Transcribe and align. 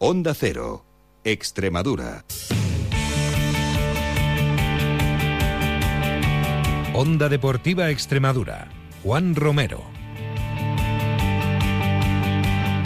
Onda 0.00 0.32
Cero, 0.32 0.84
Extremadura. 1.24 2.24
Onda 6.94 7.28
Deportiva 7.28 7.90
Extremadura. 7.90 8.68
Juan 9.02 9.34
Romero. 9.34 9.82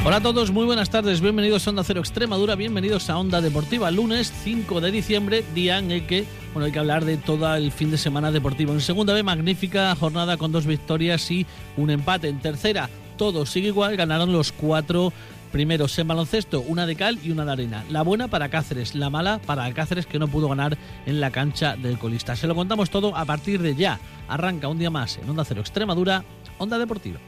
Hola 0.06 0.16
a 0.16 0.20
todos, 0.22 0.52
muy 0.52 0.64
buenas 0.64 0.88
tardes, 0.88 1.20
bienvenidos 1.20 1.66
a 1.66 1.70
Onda 1.70 1.84
Cero 1.84 2.00
Extremadura, 2.00 2.54
bienvenidos 2.54 3.10
a 3.10 3.18
Onda 3.18 3.42
Deportiva, 3.42 3.90
lunes 3.90 4.32
5 4.42 4.80
de 4.80 4.90
diciembre, 4.90 5.44
día 5.54 5.80
en 5.80 5.90
el 5.90 6.06
que 6.06 6.24
bueno, 6.54 6.64
hay 6.64 6.72
que 6.72 6.78
hablar 6.78 7.04
de 7.04 7.18
todo 7.18 7.54
el 7.54 7.72
fin 7.72 7.90
de 7.90 7.98
semana 7.98 8.32
deportivo. 8.32 8.72
En 8.72 8.80
segunda 8.80 9.12
vez, 9.12 9.22
magnífica 9.22 9.94
jornada 9.96 10.38
con 10.38 10.50
dos 10.50 10.64
victorias 10.64 11.30
y 11.30 11.46
un 11.76 11.90
empate. 11.90 12.28
En 12.28 12.40
tercera, 12.40 12.88
todo 13.18 13.44
sigue 13.44 13.68
igual, 13.68 13.96
ganaron 13.96 14.32
los 14.32 14.50
cuatro 14.50 15.12
primeros 15.52 15.96
en 15.98 16.08
baloncesto, 16.08 16.62
una 16.62 16.86
de 16.86 16.96
cal 16.96 17.18
y 17.22 17.30
una 17.30 17.44
de 17.44 17.52
arena. 17.52 17.84
La 17.90 18.02
buena 18.02 18.28
para 18.28 18.48
Cáceres, 18.48 18.94
la 18.94 19.10
mala 19.10 19.38
para 19.44 19.72
Cáceres 19.72 20.06
que 20.06 20.18
no 20.18 20.26
pudo 20.26 20.48
ganar 20.48 20.76
en 21.06 21.20
la 21.20 21.30
cancha 21.30 21.76
del 21.76 21.98
colista. 21.98 22.34
Se 22.34 22.46
lo 22.46 22.54
contamos 22.54 22.90
todo 22.90 23.14
a 23.16 23.24
partir 23.24 23.60
de 23.62 23.76
ya. 23.76 24.00
Arranca 24.28 24.68
un 24.68 24.78
día 24.78 24.90
más 24.90 25.18
en 25.18 25.28
Onda 25.28 25.44
Cero 25.44 25.60
Extremadura, 25.60 26.24
Onda 26.58 26.78
Deportiva. 26.78 27.20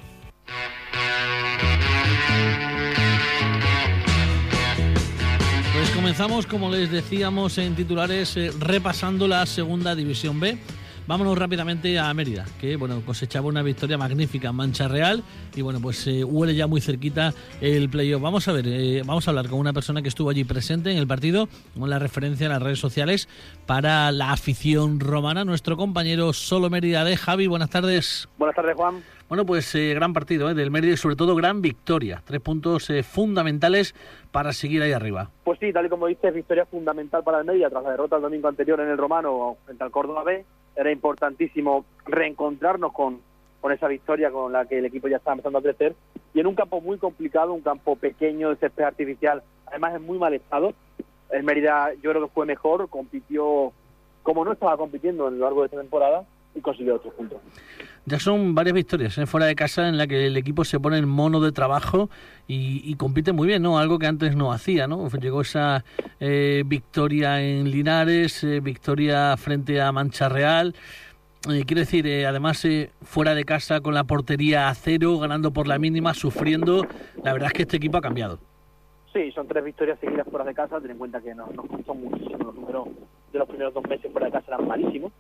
Pues 5.75 5.91
comenzamos, 5.91 6.47
como 6.47 6.71
les 6.71 6.91
decíamos 6.91 7.59
en 7.59 7.75
titulares, 7.75 8.37
eh, 8.37 8.51
repasando 8.59 9.29
la 9.29 9.45
segunda 9.45 9.95
división 9.95 10.41
B. 10.41 10.57
Vámonos 11.07 11.37
rápidamente 11.37 11.99
a 11.99 12.13
Mérida, 12.15 12.47
que 12.59 12.77
bueno, 12.77 13.03
cosechaba 13.05 13.47
una 13.47 13.63
victoria 13.63 13.99
magnífica 13.99 14.49
en 14.49 14.57
Mancha 14.57 14.89
Real 14.89 15.23
y 15.55 15.61
bueno, 15.61 15.79
pues 15.83 16.07
eh, 16.07 16.25
huele 16.25 16.55
ya 16.55 16.67
muy 16.67 16.81
cerquita 16.81 17.35
el 17.61 17.91
playoff. 17.91 18.23
Vamos 18.23 18.49
a 18.49 18.53
ver, 18.53 18.67
eh, 18.67 19.03
vamos 19.05 19.29
a 19.29 19.31
hablar 19.31 19.49
con 19.49 19.59
una 19.59 19.75
persona 19.75 20.01
que 20.01 20.09
estuvo 20.09 20.31
allí 20.31 20.45
presente 20.45 20.91
en 20.91 20.97
el 20.97 21.07
partido, 21.07 21.49
con 21.79 21.91
la 21.91 21.99
referencia 21.99 22.47
en 22.47 22.53
las 22.53 22.63
redes 22.63 22.79
sociales 22.79 23.29
para 23.67 24.11
la 24.13 24.33
afición 24.33 24.99
romana, 24.99 25.45
nuestro 25.45 25.77
compañero 25.77 26.33
Solo 26.33 26.71
Mérida 26.71 27.05
de 27.05 27.19
Javi. 27.19 27.49
Buenas 27.49 27.69
tardes. 27.69 28.29
Buenas 28.39 28.57
tardes, 28.57 28.75
Juan. 28.75 29.03
Bueno, 29.29 29.47
pues 29.47 29.75
eh, 29.75 29.95
gran 29.95 30.13
partido 30.13 30.51
eh, 30.51 30.55
del 30.55 30.71
Mérida 30.71 30.95
y 30.95 30.97
sobre 30.97 31.17
todo 31.17 31.35
gran 31.35 31.63
victoria. 31.63 32.23
Tres 32.25 32.41
puntos 32.41 32.89
eh, 32.91 33.03
fundamentales 33.03 33.95
para 34.31 34.53
seguir 34.53 34.83
ahí 34.83 34.93
arriba. 34.93 35.31
Pues 35.45 35.59
sí, 35.59 35.73
tal 35.73 35.87
y 35.87 35.89
como 35.89 36.07
dices, 36.07 36.33
victoria 36.35 36.67
fundamental 36.67 37.25
para 37.25 37.41
el 37.41 37.45
Mérida 37.45 37.71
tras 37.71 37.83
la 37.85 37.91
derrota 37.91 38.17
el 38.17 38.23
domingo 38.23 38.49
anterior 38.49 38.81
en 38.81 38.89
el 38.91 38.99
Romano 38.99 39.57
frente 39.65 39.83
al 39.83 39.91
Córdoba 39.91 40.25
B. 40.25 40.45
Era 40.77 40.91
importantísimo 40.91 41.85
reencontrarnos 42.05 42.93
con, 42.93 43.21
con 43.61 43.73
esa 43.73 43.89
victoria 43.89 44.31
con 44.31 44.53
la 44.53 44.67
que 44.67 44.79
el 44.79 44.87
equipo 44.87 45.09
ya 45.09 45.19
estaba 45.19 45.35
empezando 45.35 45.59
a 45.59 45.63
crecer. 45.63 45.95
Y 46.33 46.41
en 46.41 46.47
un 46.47 46.55
campo 46.55 46.81
muy 46.81 46.99
complicado, 46.99 47.53
un 47.53 47.63
campo 47.63 47.97
pequeño 47.97 48.51
de 48.51 48.57
césped 48.57 48.85
artificial, 48.85 49.43
además 49.67 49.95
en 49.95 50.07
muy 50.07 50.19
mal 50.19 50.35
estado. 50.35 50.75
El 51.31 51.45
Mérida 51.45 51.93
yo 52.03 52.11
creo 52.11 52.23
que 52.23 52.35
fue 52.35 52.47
mejor, 52.47 52.89
compitió 52.89 53.73
como 54.23 54.45
no 54.45 54.53
estaba 54.53 54.77
compitiendo 54.77 55.29
en 55.29 55.39
lo 55.39 55.45
largo 55.45 55.61
de 55.61 55.67
esta 55.67 55.81
temporada 55.81 56.25
y 56.55 56.61
consiguió 56.61 56.97
otros 56.97 57.15
puntos. 57.15 57.39
Ya 58.07 58.19
son 58.19 58.55
varias 58.55 58.75
victorias 58.75 59.17
¿eh? 59.17 59.27
fuera 59.27 59.47
de 59.47 59.55
casa 59.55 59.89
en 59.89 59.97
la 59.97 60.07
que 60.07 60.27
el 60.27 60.37
equipo 60.37 60.65
se 60.65 60.79
pone 60.79 60.99
en 60.99 61.09
mono 61.09 61.41
de 61.41 61.53
trabajo 61.53 62.11
y, 62.47 62.83
y 62.85 62.97
compite 62.97 63.33
muy 63.33 63.49
bien, 63.49 63.63
¿no? 63.63 63.79
Algo 63.79 63.99
que 63.99 64.07
antes 64.07 64.37
no 64.37 64.53
hacía, 64.53 64.87
¿no? 64.87 65.09
Llegó 65.09 65.41
esa 65.41 65.85
eh, 66.21 66.63
victoria 66.67 67.41
en 67.41 67.71
Linares, 67.71 68.45
eh, 68.45 68.61
victoria 68.61 69.35
frente 69.39 69.81
a 69.81 69.91
Mancha 69.91 70.29
Real. 70.29 70.75
Eh, 71.51 71.65
quiero 71.67 71.81
decir, 71.81 72.07
eh, 72.07 72.27
además 72.27 72.65
eh, 72.65 72.91
fuera 73.03 73.35
de 73.35 73.45
casa 73.45 73.81
con 73.81 73.93
la 73.93 74.05
portería 74.05 74.69
a 74.69 74.75
cero, 74.75 75.19
ganando 75.19 75.53
por 75.53 75.67
la 75.67 75.79
mínima, 75.79 76.15
sufriendo. 76.15 76.87
La 77.23 77.33
verdad 77.35 77.49
es 77.49 77.53
que 77.53 77.63
este 77.63 77.77
equipo 77.77 77.99
ha 77.99 78.01
cambiado. 78.01 78.39
Sí, 79.13 79.31
son 79.33 79.47
tres 79.47 79.63
victorias 79.63 79.99
seguidas 80.01 80.27
fuera 80.31 80.45
de 80.45 80.55
casa. 80.55 80.81
Ten 80.81 80.93
en 80.93 80.99
cuenta 80.99 81.21
que 81.21 81.35
nos, 81.35 81.55
nos 81.55 81.67
costó 81.67 81.95
muchísimo. 81.95 82.39
Los 82.39 82.55
números 82.55 82.89
de 83.33 83.39
los 83.39 83.49
primeros 83.49 83.75
dos 83.75 83.87
meses 83.89 84.11
fuera 84.11 84.27
de 84.27 84.33
casa 84.33 84.55
eran 84.55 84.67
malísimos. 84.67 85.13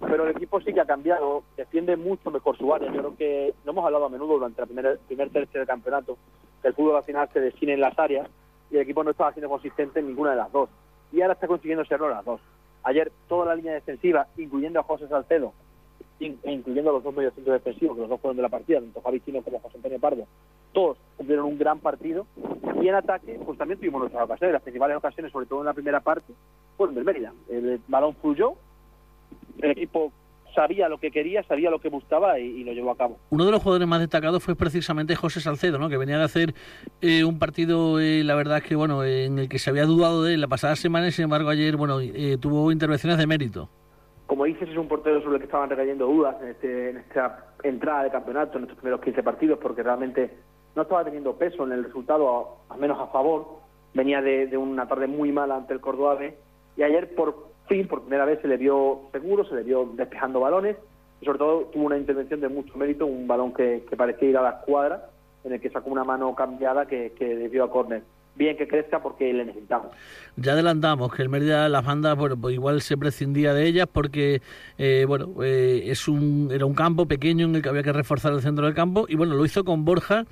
Pero 0.00 0.24
el 0.24 0.36
equipo 0.36 0.60
sí 0.60 0.72
que 0.72 0.80
ha 0.80 0.86
cambiado, 0.86 1.42
defiende 1.56 1.96
mucho 1.96 2.30
mejor 2.30 2.56
su 2.58 2.72
área. 2.72 2.92
Yo 2.92 2.98
creo 2.98 3.16
que 3.16 3.54
no 3.64 3.72
hemos 3.72 3.84
hablado 3.84 4.06
a 4.06 4.10
menudo 4.10 4.34
durante 4.34 4.60
el 4.60 4.68
primer, 4.68 4.98
primer 5.06 5.30
tercio 5.30 5.60
del 5.60 5.66
campeonato 5.66 6.18
que 6.60 6.68
el 6.68 6.74
fútbol 6.74 6.96
al 6.96 7.04
final 7.04 7.28
se 7.32 7.40
define 7.40 7.74
en 7.74 7.80
las 7.80 7.98
áreas 7.98 8.28
y 8.70 8.76
el 8.76 8.82
equipo 8.82 9.04
no 9.04 9.10
estaba 9.10 9.32
siendo 9.32 9.48
consistente 9.48 10.00
en 10.00 10.08
ninguna 10.08 10.30
de 10.30 10.36
las 10.36 10.52
dos. 10.52 10.68
Y 11.12 11.20
ahora 11.22 11.34
está 11.34 11.46
consiguiendo 11.46 11.84
serlo 11.84 12.08
las 12.08 12.24
dos. 12.24 12.40
Ayer 12.82 13.10
toda 13.28 13.46
la 13.46 13.54
línea 13.54 13.72
defensiva, 13.72 14.26
incluyendo 14.36 14.80
a 14.80 14.82
José 14.82 15.08
Salcedo, 15.08 15.52
e 16.18 16.34
incluyendo 16.44 16.90
a 16.90 16.94
los 16.94 17.04
dos 17.04 17.14
mediocentros 17.14 17.54
defensivos, 17.54 17.96
que 17.96 18.00
los 18.02 18.10
dos 18.10 18.20
fueron 18.20 18.36
de 18.36 18.42
la 18.42 18.48
partida, 18.48 18.80
tanto 18.80 19.02
Javi 19.02 19.20
Chino 19.20 19.42
como 19.42 19.60
José 19.60 19.76
Antonio 19.76 20.00
Pardo, 20.00 20.26
todos 20.72 20.96
cumplieron 21.16 21.46
un 21.46 21.58
gran 21.58 21.78
partido. 21.78 22.26
Y 22.80 22.88
en 22.88 22.94
ataque, 22.94 23.40
pues 23.44 23.58
también 23.58 23.78
tuvimos 23.78 24.00
nuestras 24.00 24.24
ocasiones. 24.24 24.52
Las 24.52 24.62
principales 24.62 24.96
ocasiones, 24.96 25.32
sobre 25.32 25.46
todo 25.46 25.60
en 25.60 25.66
la 25.66 25.74
primera 25.74 26.00
parte, 26.00 26.32
fueron 26.76 26.94
del 26.94 27.04
Mérida. 27.04 27.32
El 27.48 27.80
balón 27.88 28.14
fluyó, 28.16 28.54
el 29.62 29.70
equipo 29.72 30.12
sabía 30.54 30.88
lo 30.88 30.96
que 30.98 31.10
quería, 31.10 31.42
sabía 31.42 31.68
lo 31.70 31.78
que 31.80 31.90
buscaba 31.90 32.38
y, 32.38 32.44
y 32.46 32.64
lo 32.64 32.72
llevó 32.72 32.90
a 32.92 32.96
cabo. 32.96 33.18
Uno 33.28 33.44
de 33.44 33.50
los 33.52 33.62
jugadores 33.62 33.86
más 33.86 34.00
destacados 34.00 34.42
fue 34.42 34.56
precisamente 34.56 35.14
José 35.14 35.40
Salcedo, 35.40 35.78
¿no? 35.78 35.90
que 35.90 35.98
venía 35.98 36.16
de 36.16 36.24
hacer 36.24 36.54
eh, 37.02 37.24
un 37.24 37.38
partido, 37.38 38.00
eh, 38.00 38.24
la 38.24 38.34
verdad 38.34 38.62
que 38.62 38.74
bueno, 38.74 39.04
en 39.04 39.38
el 39.38 39.48
que 39.50 39.58
se 39.58 39.68
había 39.68 39.84
dudado 39.84 40.22
de 40.22 40.32
él 40.34 40.40
la 40.40 40.48
pasada 40.48 40.74
semana 40.76 41.08
y 41.08 41.12
sin 41.12 41.24
embargo 41.24 41.50
ayer 41.50 41.76
bueno, 41.76 42.00
eh, 42.00 42.38
tuvo 42.40 42.72
intervenciones 42.72 43.18
de 43.18 43.26
mérito. 43.26 43.68
Como 44.26 44.44
dices, 44.44 44.68
es 44.68 44.76
un 44.78 44.88
portero 44.88 45.20
sobre 45.22 45.34
el 45.34 45.40
que 45.40 45.44
estaban 45.44 45.68
recayendo 45.70 46.06
dudas 46.06 46.36
en, 46.42 46.48
este, 46.48 46.90
en 46.90 46.96
esta 46.96 47.54
entrada 47.62 48.04
de 48.04 48.10
campeonato, 48.10 48.56
en 48.58 48.64
estos 48.64 48.78
primeros 48.78 49.00
15 49.02 49.22
partidos, 49.22 49.58
porque 49.60 49.82
realmente 49.82 50.30
no 50.74 50.82
estaba 50.82 51.04
teniendo 51.04 51.36
peso 51.36 51.64
en 51.64 51.72
el 51.72 51.84
resultado, 51.84 52.58
a- 52.70 52.74
al 52.74 52.80
menos 52.80 52.98
a 52.98 53.06
favor. 53.08 53.60
Venía 53.94 54.20
de, 54.22 54.46
de 54.46 54.56
una 54.56 54.88
tarde 54.88 55.06
muy 55.06 55.30
mala 55.32 55.54
ante 55.56 55.74
el 55.74 55.80
Córdoba 55.80 56.16
B, 56.16 56.36
y 56.76 56.82
ayer 56.82 57.14
por 57.14 57.48
fin, 57.66 57.86
por 57.86 58.02
primera 58.02 58.24
vez, 58.24 58.40
se 58.40 58.48
le 58.48 58.56
vio 58.56 59.02
seguro, 59.12 59.44
se 59.44 59.54
le 59.54 59.62
vio 59.62 59.90
despejando 59.94 60.40
balones, 60.40 60.76
y 61.20 61.24
sobre 61.24 61.38
todo 61.38 61.60
tuvo 61.72 61.86
una 61.86 61.98
intervención 61.98 62.40
de 62.40 62.48
mucho 62.48 62.76
mérito, 62.76 63.06
un 63.06 63.26
balón 63.26 63.52
que, 63.54 63.84
parecía 63.96 64.28
ir 64.28 64.36
a 64.36 64.42
la 64.42 64.50
escuadra, 64.50 65.10
en 65.44 65.52
el 65.52 65.60
que 65.60 65.70
sacó 65.70 65.90
una 65.90 66.04
mano 66.04 66.34
cambiada 66.34 66.86
que, 66.86 67.12
que 67.12 67.36
desvió 67.36 67.64
a 67.64 67.70
córner. 67.70 68.02
Bien 68.36 68.54
que 68.56 68.68
crezca 68.68 69.02
porque 69.02 69.32
le 69.32 69.46
necesitamos. 69.46 69.88
Ya 70.36 70.52
adelantamos 70.52 71.12
que 71.12 71.22
el 71.22 71.30
Mérida, 71.30 71.70
las 71.70 71.84
bandas, 71.84 72.16
bueno, 72.18 72.36
pues 72.36 72.54
igual 72.54 72.82
se 72.82 72.98
prescindía 72.98 73.54
de 73.54 73.66
ellas 73.66 73.88
porque, 73.90 74.42
eh, 74.76 75.06
bueno, 75.08 75.42
eh, 75.42 75.84
es 75.86 76.06
un, 76.06 76.50
era 76.52 76.66
un 76.66 76.74
campo 76.74 77.06
pequeño 77.06 77.46
en 77.46 77.56
el 77.56 77.62
que 77.62 77.70
había 77.70 77.82
que 77.82 77.94
reforzar 77.94 78.34
el 78.34 78.42
centro 78.42 78.66
del 78.66 78.74
campo 78.74 79.06
y, 79.08 79.16
bueno, 79.16 79.34
lo 79.34 79.44
hizo 79.46 79.64
con 79.64 79.86
Borja 79.86 80.26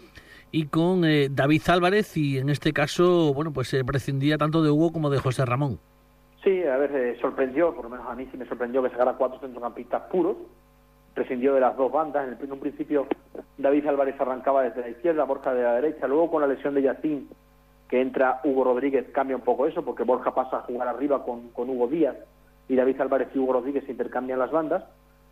y 0.52 0.66
con 0.66 1.06
eh, 1.06 1.28
David 1.30 1.62
Álvarez 1.68 2.14
y 2.18 2.36
en 2.36 2.50
este 2.50 2.74
caso, 2.74 3.32
bueno, 3.32 3.54
pues 3.54 3.68
se 3.68 3.82
prescindía 3.84 4.36
tanto 4.36 4.62
de 4.62 4.70
Hugo 4.70 4.92
como 4.92 5.08
de 5.08 5.18
José 5.18 5.46
Ramón. 5.46 5.80
Sí, 6.44 6.62
a 6.62 6.76
ver, 6.76 6.94
eh, 6.94 7.16
sorprendió, 7.22 7.74
por 7.74 7.84
lo 7.84 7.90
menos 7.90 8.06
a 8.06 8.14
mí 8.14 8.28
sí 8.30 8.36
me 8.36 8.44
sorprendió 8.44 8.82
que 8.82 8.90
sacara 8.90 9.14
cuatro 9.14 9.40
centrocampistas 9.40 10.02
puros, 10.10 10.36
prescindió 11.14 11.54
de 11.54 11.60
las 11.60 11.74
dos 11.74 11.90
bandas, 11.90 12.28
en, 12.28 12.36
el, 12.38 12.52
un 12.52 12.60
principio 12.60 13.06
David 13.56 13.86
Álvarez 13.86 14.20
arrancaba 14.20 14.62
desde 14.62 14.82
la 14.82 14.90
izquierda, 14.90 15.24
Borja 15.24 15.54
de 15.54 15.62
la 15.62 15.76
derecha, 15.76 16.06
luego 16.06 16.30
con 16.30 16.42
la 16.42 16.46
lesión 16.46 16.74
de 16.74 16.82
Yacín, 16.82 17.30
que 17.88 17.98
entra 17.98 18.42
Hugo 18.44 18.64
Rodríguez, 18.64 19.06
cambia 19.12 19.36
un 19.36 19.42
poco 19.42 19.66
eso, 19.66 19.82
porque 19.82 20.02
Borja 20.02 20.34
pasa 20.34 20.58
a 20.58 20.62
jugar 20.62 20.86
arriba 20.86 21.24
con, 21.24 21.48
con 21.48 21.70
Hugo 21.70 21.88
Díaz, 21.88 22.16
y 22.68 22.76
David 22.76 23.00
Álvarez 23.00 23.28
y 23.34 23.38
Hugo 23.38 23.54
Rodríguez 23.54 23.88
intercambian 23.88 24.38
las 24.38 24.50
bandas, 24.50 24.84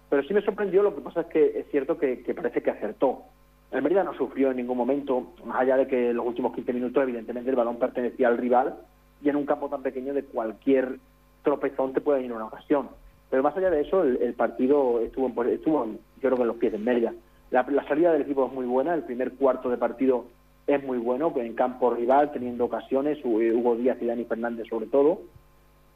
pero 0.09 0.23
sí 0.23 0.33
me 0.33 0.41
sorprendió, 0.41 0.83
lo 0.83 0.95
que 0.95 1.03
pasa 1.03 1.23
es 1.23 1.27
que 1.27 1.59
es 1.59 1.71
cierto 1.71 1.99
que, 1.99 2.23
que 2.23 2.35
parece 2.35 2.63
que 2.63 2.71
acertó. 2.71 3.25
El 3.71 3.83
Mérida 3.83 4.03
no 4.03 4.15
sufrió 4.15 4.51
en 4.51 4.57
ningún 4.57 4.79
momento, 4.79 5.35
más 5.45 5.61
allá 5.61 5.77
de 5.77 5.87
que 5.87 6.11
en 6.11 6.17
los 6.17 6.27
últimos 6.27 6.55
15 6.55 6.73
minutos 6.73 7.03
evidentemente 7.03 7.51
el 7.51 7.57
balón 7.57 7.77
pertenecía 7.77 8.29
al 8.29 8.39
rival, 8.39 8.79
y 9.23 9.29
en 9.29 9.37
un 9.37 9.47
campo 9.47 9.69
tan 9.69 9.83
pequeño 9.83 10.15
de 10.15 10.25
cualquier 10.25 10.99
tropezón 11.43 11.93
te 11.93 12.01
puede 12.01 12.23
ir 12.23 12.33
una 12.33 12.47
ocasión. 12.47 12.89
Pero 13.31 13.43
más 13.43 13.57
allá 13.57 13.71
de 13.71 13.81
eso, 13.81 14.03
el, 14.03 14.21
el 14.23 14.35
partido 14.35 15.01
estuvo, 15.01 15.27
en, 15.27 15.49
estuvo 15.51 15.85
en- 15.85 15.93
yo 16.21 16.29
creo 16.29 16.37
que 16.37 16.43
en 16.43 16.49
los 16.49 16.57
pies 16.57 16.73
de 16.73 16.79
Mérida. 16.79 17.13
La, 17.51 17.63
la 17.69 17.87
salida 17.89 18.13
del 18.13 18.23
equipo 18.23 18.47
es 18.47 18.53
muy 18.53 18.67
buena, 18.67 18.95
el 18.95 19.03
primer 19.05 19.33
cuarto 19.33 19.69
de 19.71 19.77
partido 19.77 20.25
es 20.67 20.83
muy 20.85 20.99
bueno, 20.99 21.33
en 21.37 21.55
campo 21.55 21.91
rival, 21.91 22.31
teniendo 22.33 22.65
ocasiones, 22.67 23.19
Hu- 23.25 23.55
Hugo 23.55 23.77
Díaz 23.77 23.99
y 24.01 24.07
Dani 24.07 24.25
Fernández 24.25 24.67
sobre 24.69 24.87
todo. 24.87 25.21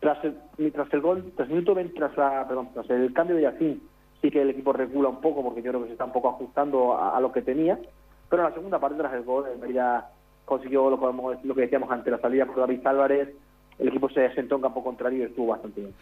Tras 0.01 0.19
el, 0.25 0.73
tras 0.73 0.93
el 0.93 1.01
gol, 1.01 1.33
tras 1.37 1.49
minuto 1.49 1.75
20, 1.75 1.95
tras, 1.95 2.17
la, 2.17 2.47
perdón, 2.47 2.69
tras 2.75 2.89
el 2.91 3.13
cambio 3.13 3.37
de 3.37 3.43
Yacín, 3.43 3.83
sí 4.21 4.31
que 4.31 4.43
el 4.43 4.51
equipo 4.51 4.73
regula 4.73 5.09
un 5.09 5.21
poco, 5.21 5.43
porque 5.43 5.63
yo 5.63 5.71
creo 5.71 5.81
que 5.83 5.87
se 5.89 5.93
está 5.93 6.05
un 6.05 6.13
poco 6.13 6.29
ajustando 6.29 6.95
a, 6.95 7.17
a 7.17 7.21
lo 7.21 7.33
que 7.33 7.43
tenía. 7.43 7.79
Pero 8.29 8.43
en 8.43 8.49
la 8.51 8.55
segunda 8.55 8.79
parte, 8.79 8.99
tras 8.99 9.15
el 9.15 9.23
gol, 9.23 9.45
el 9.53 9.59
Mérida 9.59 10.11
consiguió 10.47 10.89
lo, 10.89 10.99
que- 10.99 11.47
lo 11.47 11.55
que 11.55 11.61
decíamos 11.63 11.91
ante 11.91 12.11
la 12.11 12.19
salida 12.19 12.47
por 12.47 12.57
David 12.57 12.87
Álvarez, 12.87 13.29
el 13.79 13.89
equipo 13.89 14.09
se 14.09 14.33
sentó 14.35 14.57
en 14.57 14.63
campo 14.63 14.83
contrario 14.83 15.19
y 15.19 15.23
estuvo 15.27 15.49
bastante 15.49 15.81
bien. 15.83 15.93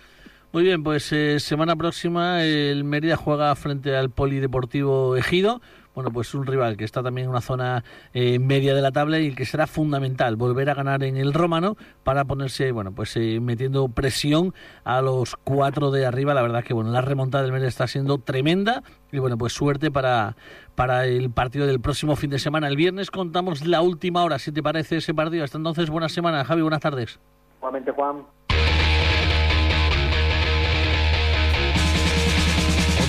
Muy 0.53 0.63
bien, 0.63 0.85
pues 0.85 1.13
eh, 1.13 1.41
semana 1.41 1.75
próxima 1.75 2.45
el 2.45 2.85
Mérida 2.85 3.17
juega 3.17 3.53
frente 3.57 3.97
al 3.97 4.11
Polideportivo 4.11 5.17
Ejido. 5.17 5.61
Bueno, 5.95 6.11
pues 6.11 6.35
un 6.35 6.45
rival 6.47 6.77
que 6.77 6.85
está 6.85 7.03
también 7.03 7.27
en 7.27 7.31
una 7.31 7.41
zona 7.41 7.85
eh, 8.13 8.39
media 8.39 8.75
de 8.75 8.83
la 8.83 8.91
tabla 8.91 9.21
y 9.21 9.35
que 9.35 9.45
será 9.45 9.67
fundamental 9.67 10.37
volver 10.37 10.69
a 10.71 10.75
ganar 10.75 11.05
en 11.05 11.17
el 11.17 11.33
Rómano 11.33 11.77
para 12.03 12.25
ponerse, 12.25 12.73
bueno, 12.73 12.93
pues 12.93 13.17
eh, 13.17 13.39
metiendo 13.41 13.89
presión 13.89 14.53
a 14.83 15.01
los 15.01 15.37
cuatro 15.37 15.91
de 15.91 16.05
arriba. 16.05 16.35
La 16.35 16.43
verdad 16.43 16.65
que, 16.65 16.75
bueno, 16.75 16.91
la 16.91 17.01
remontada 17.01 17.45
del 17.45 17.53
mes 17.53 17.63
está 17.63 17.87
siendo 17.87 18.19
tremenda 18.19 18.83
y, 19.13 19.19
bueno, 19.19 19.39
pues 19.39 19.53
suerte 19.53 19.91
para, 19.91 20.37
para 20.75 21.07
el 21.07 21.31
partido 21.31 21.67
del 21.67 21.81
próximo 21.81 22.17
fin 22.17 22.31
de 22.31 22.39
semana. 22.39 22.67
El 22.67 22.77
viernes 22.77 23.11
contamos 23.11 23.65
la 23.65 23.81
última 23.81 24.25
hora, 24.25 24.39
si 24.39 24.51
te 24.51 24.63
parece 24.63 24.97
ese 24.97 25.15
partido. 25.15 25.45
Hasta 25.45 25.59
entonces, 25.59 25.91
buena 25.91 26.09
semana, 26.09 26.45
Javi, 26.45 26.63
buenas 26.63 26.81
tardes. 26.81 27.21
Igualmente, 27.59 27.93
Juan. 27.93 28.25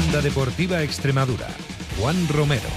Onda 0.08 0.22
Deportiva 0.22 0.84
Extremadura. 0.84 1.48
Juan 2.00 2.28
Romero. 2.28 2.68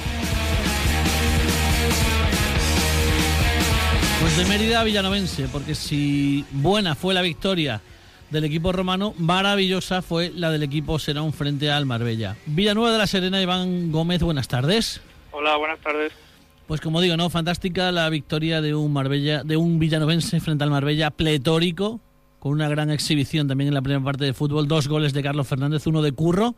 Pues 4.21 4.37
de 4.37 4.45
Mérida 4.47 4.81
a 4.81 4.85
Villanovense, 4.85 5.49
porque 5.53 5.75
si 5.75 6.45
buena 6.53 6.95
fue 6.95 7.15
la 7.15 7.23
victoria 7.23 7.81
del 8.31 8.45
equipo 8.45 8.73
romano, 8.73 9.15
maravillosa 9.17 10.03
fue 10.03 10.33
la 10.35 10.51
del 10.51 10.63
equipo 10.63 10.99
Serón 10.99 11.33
frente 11.33 11.71
al 11.71 11.87
Marbella. 11.87 12.37
Villanueva 12.47 12.93
de 12.93 12.99
la 12.99 13.07
Serena, 13.07 13.41
Iván 13.41 13.91
Gómez, 13.91 14.23
buenas 14.23 14.49
tardes. 14.49 15.01
Hola, 15.33 15.57
buenas 15.57 15.79
tardes. 15.81 16.13
Pues 16.67 16.81
como 16.81 17.01
digo, 17.01 17.17
¿no? 17.17 17.31
Fantástica 17.31 17.91
la 17.91 18.09
victoria 18.11 18.61
de 18.61 18.75
un 18.75 18.93
Marbella, 18.93 19.43
de 19.43 19.57
un 19.57 19.79
villanovense 19.79 20.39
frente 20.41 20.65
al 20.65 20.71
Marbella, 20.71 21.11
pletórico, 21.11 22.01
con 22.39 22.53
una 22.53 22.69
gran 22.69 22.91
exhibición 22.91 23.49
también 23.49 23.69
en 23.69 23.75
la 23.75 23.83
primera 23.83 24.05
parte 24.05 24.25
de 24.25 24.35
fútbol, 24.35 24.69
dos 24.69 24.87
goles 24.87 25.13
de 25.13 25.23
Carlos 25.23 25.49
Fernández, 25.49 25.87
uno 25.87 26.03
de 26.03 26.13
Curro 26.13 26.55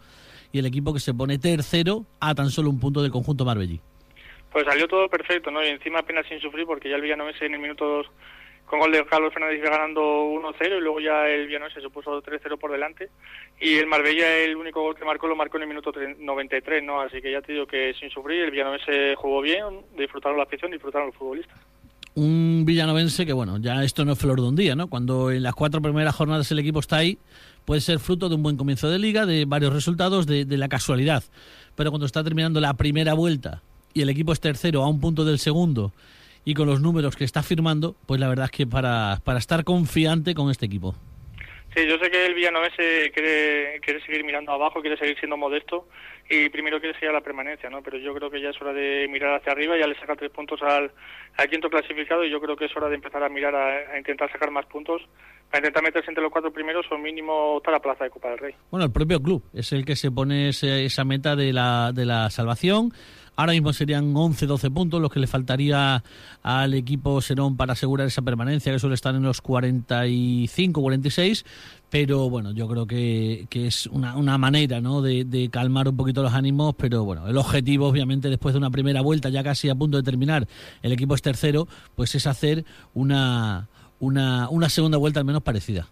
y 0.53 0.59
el 0.59 0.67
equipo 0.67 0.93
que 0.93 1.01
se 1.01 1.15
pone 1.15 1.39
tercero 1.39 2.05
a 2.21 2.35
tan 2.35 2.51
solo 2.51 2.71
un 2.71 2.81
punto 2.81 3.03
del 3.03 3.11
conjunto 3.11 3.45
marbellí. 3.45 3.81
Pues 4.53 4.65
salió 4.65 4.89
todo 4.89 5.09
perfecto, 5.09 5.51
¿no? 5.51 5.65
Y 5.65 5.69
encima 5.69 6.01
apenas 6.01 6.27
sin 6.27 6.41
sufrir 6.41 6.67
porque 6.67 6.89
ya 6.89 6.97
el 6.97 7.03
Villanovense 7.03 7.47
en 7.47 7.55
el 7.55 7.61
minuto 7.61 7.85
2 7.85 8.07
con 8.67 8.79
gol 8.79 8.93
de 8.93 9.05
Carlos 9.05 9.33
Fernández 9.33 9.59
iba 9.59 9.71
ganando 9.71 10.01
1-0 10.01 10.79
y 10.79 10.81
luego 10.81 11.01
ya 11.01 11.27
el 11.29 11.47
Villanovense 11.47 11.81
se 11.81 11.91
puso 11.91 12.23
3-0 12.23 12.57
por 12.59 12.71
delante 12.71 13.11
y 13.61 13.77
el 13.77 13.87
Marbella 13.87 14.37
el 14.39 14.57
único 14.57 14.81
gol 14.81 14.95
que 14.95 15.05
marcó 15.05 15.27
lo 15.27 15.35
marcó 15.35 15.57
en 15.57 15.65
el 15.65 15.69
minuto 15.69 15.93
93, 15.93 16.83
¿no? 16.83 17.01
Así 17.01 17.21
que 17.21 17.33
ya 17.33 17.43
te 17.43 17.53
digo 17.53 17.67
que 17.67 17.95
sin 17.99 18.11
sufrir 18.11 18.43
el 18.43 18.51
Villanovense 18.51 19.15
jugó 19.17 19.41
bien, 19.41 19.65
disfrutaron 19.97 20.39
la 20.39 20.45
afición, 20.45 20.71
disfrutaron 20.71 21.09
los 21.09 21.17
futbolistas 21.17 21.59
un 22.15 22.65
villanovense 22.67 23.25
que, 23.25 23.33
bueno, 23.33 23.59
ya 23.59 23.83
esto 23.85 24.05
no 24.05 24.13
es 24.13 24.19
flor 24.19 24.41
de 24.41 24.49
un 24.49 24.57
día, 24.57 24.75
¿no? 24.75 24.89
Cuando 24.89 25.31
en 25.31 25.43
las 25.43 25.55
cuatro 25.55 25.81
primeras 25.81 26.15
jornadas 26.15 26.51
el 26.51 26.59
equipo 26.59 26.81
está 26.81 26.97
ahí, 26.97 27.19
puede 27.71 27.83
ser 27.83 28.01
fruto 28.01 28.29
de 28.29 28.35
un 28.35 28.43
buen 28.43 28.57
comienzo 28.57 28.91
de 28.91 28.99
liga, 28.99 29.27
de 29.27 29.45
varios 29.45 29.73
resultados, 29.73 30.27
de, 30.27 30.45
la 30.45 30.69
casualidad. 30.69 31.23
Pero 31.77 31.93
cuando 31.93 32.05
está 32.05 32.25
terminando 32.25 32.61
la 32.61 32.75
primera 32.75 33.15
vuelta 33.15 33.63
y 33.95 34.01
el 34.01 34.09
equipo 34.09 34.33
es 34.33 34.41
tercero 34.41 34.83
a 34.83 34.89
un 34.89 34.99
punto 34.99 35.25
del 35.25 35.39
segundo 35.39 35.93
y 36.45 36.55
con 36.55 36.67
los 36.67 36.81
números 36.81 37.15
que 37.15 37.23
está 37.23 37.45
firmando, 37.45 37.95
pues 38.07 38.21
la 38.21 38.27
verdad 38.27 38.47
es 38.47 38.51
que 38.51 38.67
para, 38.67 39.21
para 39.23 39.39
estar 39.39 39.63
confiante 39.63 40.35
con 40.35 40.51
este 40.51 40.67
equipo. 40.67 40.97
Sí, 41.75 41.87
yo 41.87 41.99
sé 41.99 42.11
que 42.11 42.27
el 42.27 42.35
Villanovense 42.35 43.13
quiere, 43.15 43.79
quiere 43.81 44.05
seguir 44.05 44.25
mirando 44.25 44.51
abajo, 44.51 44.81
quiere 44.81 44.97
seguir 44.97 45.17
siendo 45.19 45.37
modesto 45.37 45.87
y 46.29 46.49
primero 46.49 46.81
quiere 46.81 46.99
seguir 46.99 47.13
la 47.13 47.21
permanencia, 47.21 47.71
¿no? 47.71 47.81
Pero 47.81 47.97
yo 47.99 48.13
creo 48.13 48.29
que 48.29 48.41
ya 48.41 48.51
es 48.51 48.61
hora 48.61 48.73
de 48.73 49.07
mirar 49.09 49.37
hacia 49.37 49.53
arriba, 49.53 49.79
ya 49.79 49.87
le 49.87 49.95
saca 49.95 50.17
tres 50.17 50.33
puntos 50.33 50.61
al, 50.63 50.91
al 51.37 51.49
quinto 51.49 51.71
clasificado 51.71 52.25
y 52.25 52.31
yo 52.31 52.41
creo 52.41 52.57
que 52.57 52.65
es 52.65 52.77
hora 52.77 52.89
de 52.89 52.97
empezar 52.97 53.23
a 53.23 53.29
mirar 53.29 53.55
a, 53.55 53.97
intentar 53.97 54.31
sacar 54.33 54.51
más 54.51 54.67
puntos 54.67 55.01
para 55.49 55.61
intentar 55.61 55.83
meterse 55.83 56.11
entre 56.11 56.23
los 56.23 56.33
cuatro 56.33 56.53
primeros 56.53 56.87
o 56.91 56.99
mínimo 56.99 57.59
estar 57.59 57.75
a 57.75 57.81
plaza 57.81 58.05
de 58.05 58.11
Copa 58.11 58.31
del 58.31 58.39
Rey. 58.39 58.55
Bueno, 58.71 58.87
el 58.87 58.93
propio 58.93 59.21
club 59.21 59.45
es 59.53 59.73
el 59.73 59.85
que 59.85 59.95
se 59.95 60.11
pone 60.11 60.49
esa 60.49 61.05
meta 61.05 61.37
de 61.37 61.53
la, 61.53 61.93
de 61.93 62.05
la 62.05 62.31
salvación. 62.31 62.91
Ahora 63.37 63.53
mismo 63.53 63.73
serían 63.73 64.15
11-12 64.15 64.73
puntos 64.73 65.01
los 65.01 65.11
que 65.11 65.21
le 65.21 65.27
faltaría 65.27 66.03
al 66.43 66.75
equipo 66.75 67.21
Serón 67.21 67.57
para 67.57 67.73
asegurar 67.73 68.07
esa 68.07 68.23
permanencia, 68.23 68.73
que 68.73 68.79
suele 68.79 68.95
estar 68.95 69.15
en 69.15 69.23
los 69.23 69.43
45-46. 69.43 71.45
Pero 71.91 72.31
bueno, 72.31 72.53
yo 72.53 72.69
creo 72.69 72.87
que, 72.87 73.47
que 73.51 73.67
es 73.67 73.87
una, 73.87 74.17
una 74.17 74.39
manera 74.39 74.81
¿no? 74.81 75.03
de, 75.03 75.25
de, 75.25 75.51
calmar 75.51 75.89
un 75.89 75.97
poquito 75.97 76.23
los 76.23 76.35
ánimos. 76.35 76.75
Pero 76.77 77.05
bueno, 77.05 77.27
el 77.29 77.37
objetivo, 77.37 77.89
obviamente, 77.89 78.29
después 78.29 78.55
de 78.55 78.59
una 78.59 78.71
primera 78.71 79.01
vuelta, 79.01 79.29
ya 79.29 79.43
casi 79.43 79.69
a 79.69 79.75
punto 79.75 79.97
de 79.97 80.03
terminar, 80.03 80.47
el 80.83 80.93
equipo 80.93 81.15
es 81.15 81.23
tercero, 81.23 81.67
pues 81.97 82.15
es 82.15 82.27
hacer 82.27 82.65
una, 82.95 83.69
una, 83.99 84.49
una 84.51 84.69
segunda 84.69 84.99
vuelta 84.99 85.21
al 85.21 85.27
menos 85.27 85.43
parecida. 85.43 85.89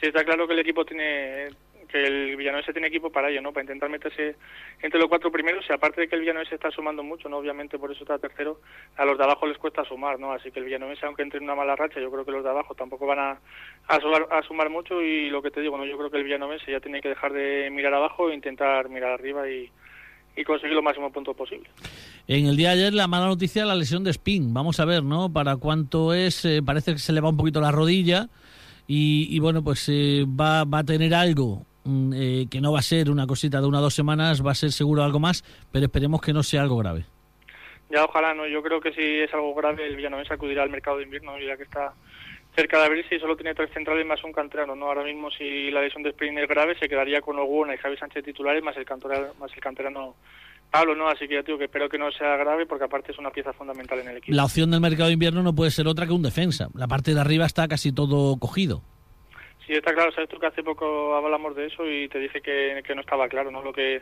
Sí, 0.00 0.08
está 0.08 0.24
claro 0.24 0.46
que 0.46 0.52
el 0.52 0.60
equipo 0.60 0.84
tiene 0.84 1.48
que 1.86 2.04
el 2.04 2.36
Villanueva 2.36 2.72
tiene 2.72 2.88
equipo 2.88 3.10
para 3.10 3.30
ello, 3.30 3.42
¿no? 3.42 3.52
Para 3.52 3.64
intentar 3.64 3.88
meterse 3.88 4.36
entre 4.82 5.00
los 5.00 5.08
cuatro 5.08 5.30
primeros 5.30 5.64
y 5.68 5.72
aparte 5.72 6.02
de 6.02 6.08
que 6.08 6.14
el 6.14 6.22
Villanueva 6.22 6.48
está 6.50 6.70
sumando 6.70 7.02
mucho, 7.02 7.28
¿no? 7.28 7.38
Obviamente 7.38 7.78
por 7.78 7.90
eso 7.90 8.02
está 8.02 8.18
tercero, 8.18 8.60
a 8.96 9.04
los 9.04 9.18
de 9.18 9.24
abajo 9.24 9.46
les 9.46 9.58
cuesta 9.58 9.84
sumar, 9.84 10.18
¿no? 10.18 10.32
Así 10.32 10.50
que 10.50 10.60
el 10.60 10.66
Villanueva 10.66 10.94
aunque 11.02 11.22
entre 11.22 11.38
en 11.38 11.44
una 11.44 11.54
mala 11.54 11.76
racha, 11.76 12.00
yo 12.00 12.10
creo 12.10 12.24
que 12.24 12.32
los 12.32 12.44
de 12.44 12.50
abajo 12.50 12.74
tampoco 12.74 13.06
van 13.06 13.18
a, 13.18 13.40
a, 13.88 14.42
sumar, 14.42 14.70
mucho 14.70 15.02
y 15.02 15.30
lo 15.30 15.42
que 15.42 15.50
te 15.50 15.60
digo, 15.60 15.76
¿no? 15.76 15.84
Yo 15.84 15.96
creo 15.96 16.10
que 16.10 16.18
el 16.18 16.24
Villanueva 16.24 16.56
ya 16.66 16.80
tiene 16.80 17.00
que 17.00 17.10
dejar 17.10 17.32
de 17.32 17.70
mirar 17.70 17.94
abajo 17.94 18.30
e 18.30 18.34
intentar 18.34 18.88
mirar 18.88 19.12
arriba 19.12 19.48
y, 19.48 19.70
y 20.36 20.44
conseguir 20.44 20.74
los 20.74 20.84
máximos 20.84 21.12
puntos 21.12 21.34
posibles. 21.34 21.70
En 22.28 22.46
el 22.46 22.56
día 22.56 22.70
de 22.70 22.74
ayer 22.74 22.94
la 22.94 23.06
mala 23.08 23.26
noticia 23.26 23.64
la 23.64 23.74
lesión 23.74 24.04
de 24.04 24.10
Spin. 24.10 24.52
Vamos 24.52 24.78
a 24.80 24.84
ver, 24.84 25.02
¿no? 25.02 25.32
Para 25.32 25.56
cuánto 25.56 26.12
es, 26.12 26.44
eh, 26.44 26.62
parece 26.64 26.92
que 26.92 26.98
se 26.98 27.12
le 27.12 27.20
va 27.20 27.30
un 27.30 27.36
poquito 27.36 27.60
la 27.60 27.72
rodilla 27.72 28.28
y, 28.86 29.28
y 29.30 29.38
bueno, 29.38 29.62
pues 29.62 29.88
eh, 29.88 30.24
va, 30.28 30.64
va 30.64 30.80
a 30.80 30.84
tener 30.84 31.14
algo 31.14 31.64
eh, 32.14 32.46
que 32.50 32.60
no 32.60 32.72
va 32.72 32.80
a 32.80 32.82
ser 32.82 33.10
una 33.10 33.26
cosita 33.26 33.60
de 33.60 33.66
una 33.66 33.78
o 33.78 33.82
dos 33.82 33.94
semanas, 33.94 34.44
va 34.44 34.52
a 34.52 34.54
ser 34.54 34.72
seguro 34.72 35.02
algo 35.02 35.20
más, 35.20 35.44
pero 35.72 35.86
esperemos 35.86 36.20
que 36.20 36.32
no 36.32 36.42
sea 36.42 36.62
algo 36.62 36.76
grave. 36.76 37.04
Ya, 37.90 38.04
ojalá, 38.04 38.34
no. 38.34 38.46
Yo 38.46 38.62
creo 38.62 38.80
que 38.80 38.92
si 38.92 39.20
es 39.20 39.32
algo 39.32 39.54
grave, 39.54 39.86
el 39.86 39.96
Villanovense 39.96 40.34
acudirá 40.34 40.62
al 40.62 40.70
mercado 40.70 40.98
de 40.98 41.04
invierno, 41.04 41.38
ya 41.38 41.56
que 41.56 41.62
está 41.62 41.94
cerca 42.54 42.78
de 42.78 42.86
abrirse 42.86 43.14
y 43.14 43.20
solo 43.20 43.36
tiene 43.36 43.54
tres 43.54 43.70
centrales 43.72 44.06
más 44.06 44.24
un 44.24 44.32
canterano, 44.32 44.74
¿no? 44.74 44.86
Ahora 44.86 45.04
mismo, 45.04 45.30
si 45.30 45.70
la 45.70 45.82
lesión 45.82 46.02
de 46.02 46.10
Spring 46.10 46.38
es 46.38 46.48
grave, 46.48 46.76
se 46.78 46.88
quedaría 46.88 47.20
con 47.20 47.38
Oguna 47.38 47.74
y 47.74 47.78
Javi 47.78 47.96
Sánchez 47.96 48.24
titulares 48.24 48.62
más 48.62 48.76
el, 48.76 48.86
canterano, 48.86 49.28
más 49.38 49.52
el 49.52 49.60
canterano 49.60 50.16
Pablo, 50.70 50.96
¿no? 50.96 51.08
Así 51.08 51.28
que 51.28 51.34
ya 51.34 51.42
digo 51.42 51.58
que 51.58 51.64
espero 51.64 51.88
que 51.88 51.98
no 51.98 52.10
sea 52.10 52.36
grave 52.36 52.66
porque 52.66 52.84
aparte 52.84 53.12
es 53.12 53.18
una 53.18 53.30
pieza 53.30 53.52
fundamental 53.52 53.98
en 54.00 54.08
el 54.08 54.16
equipo. 54.16 54.34
La 54.34 54.44
opción 54.44 54.70
del 54.70 54.80
mercado 54.80 55.08
de 55.08 55.12
invierno 55.12 55.42
no 55.42 55.54
puede 55.54 55.70
ser 55.70 55.86
otra 55.86 56.06
que 56.06 56.12
un 56.12 56.22
defensa. 56.22 56.68
La 56.74 56.88
parte 56.88 57.14
de 57.14 57.20
arriba 57.20 57.46
está 57.46 57.68
casi 57.68 57.92
todo 57.92 58.38
cogido. 58.38 58.82
Sí, 59.66 59.72
está 59.72 59.92
claro. 59.92 60.12
Sabes 60.12 60.28
tú 60.28 60.38
que 60.38 60.46
hace 60.46 60.62
poco 60.62 61.16
hablamos 61.16 61.56
de 61.56 61.66
eso 61.66 61.84
y 61.90 62.08
te 62.08 62.20
dije 62.20 62.40
que, 62.40 62.94
no 62.94 63.00
estaba 63.00 63.28
claro, 63.28 63.50
¿no? 63.50 63.62
Lo 63.62 63.72
que 63.72 64.00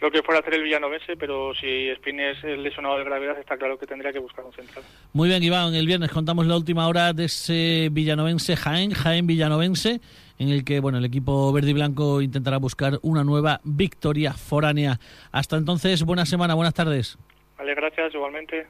lo 0.00 0.10
que 0.10 0.22
fuera 0.22 0.38
a 0.38 0.42
hacer 0.42 0.54
el 0.54 0.62
Villanovese, 0.62 1.16
pero 1.16 1.54
si 1.54 1.88
Spin 1.88 2.20
es 2.20 2.44
lesionado 2.44 2.98
de 2.98 3.04
gravedad, 3.04 3.38
está 3.38 3.56
claro 3.56 3.78
que 3.78 3.86
tendría 3.86 4.12
que 4.12 4.18
buscar 4.18 4.44
un 4.44 4.52
central. 4.52 4.84
Muy 5.14 5.30
bien, 5.30 5.42
Iván. 5.42 5.74
El 5.74 5.86
viernes 5.86 6.10
contamos 6.10 6.46
la 6.46 6.54
última 6.54 6.86
hora 6.86 7.14
de 7.14 7.24
ese 7.24 7.88
Villanovense 7.90 8.56
Jaén, 8.56 8.90
Jaén 8.90 9.26
Villanovense, 9.26 10.00
en 10.38 10.50
el 10.50 10.64
que 10.64 10.80
bueno 10.80 10.98
el 10.98 11.04
equipo 11.06 11.50
verde 11.50 11.70
y 11.70 11.72
blanco 11.72 12.20
intentará 12.20 12.58
buscar 12.58 12.98
una 13.00 13.24
nueva 13.24 13.60
victoria 13.64 14.34
foránea. 14.34 15.00
Hasta 15.32 15.56
entonces, 15.56 16.04
buena 16.04 16.26
semana, 16.26 16.52
buenas 16.52 16.74
tardes. 16.74 17.16
Vale, 17.56 17.74
gracias, 17.74 18.14
igualmente. 18.14 18.66